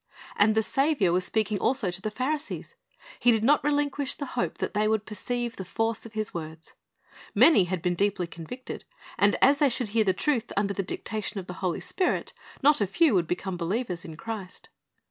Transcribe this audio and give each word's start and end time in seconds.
And 0.35 0.55
the 0.55 0.63
Saviour 0.63 1.13
was 1.13 1.25
speaking 1.25 1.59
also 1.59 1.91
to 1.91 2.01
the 2.01 2.09
Pharisees. 2.09 2.73
He 3.19 3.29
did 3.29 3.43
not 3.43 3.63
relinquish 3.63 4.15
the 4.15 4.25
hope 4.33 4.57
that 4.57 4.73
they 4.73 4.87
would 4.87 5.05
perceive 5.05 5.55
the 5.57 5.63
force 5.63 6.07
of 6.07 6.13
His 6.13 6.33
words. 6.33 6.73
Many 7.35 7.65
had 7.65 7.83
been 7.83 7.93
deeply 7.93 8.25
convicted, 8.25 8.83
and 9.19 9.37
as 9.43 9.59
they 9.59 9.69
should 9.69 9.89
hear 9.89 10.03
the 10.03 10.11
truth 10.11 10.51
under 10.57 10.73
the 10.73 10.81
dictation 10.81 11.39
of 11.39 11.45
the 11.45 11.53
Holy 11.61 11.81
Spirit, 11.81 12.33
not 12.63 12.81
a 12.81 12.87
few 12.87 13.13
would 13.13 13.27
become 13.27 13.57
believers 13.57 14.03
in 14.03 14.17
Christ. 14.17 14.69